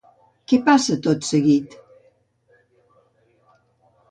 Què 0.51 0.57
passa, 0.69 0.95
tot 1.07 1.27
seguit? 1.27 1.75